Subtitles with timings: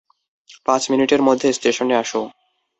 [0.65, 2.21] পাঁচ মিনিটের মধ্যে স্টেশনে আসো।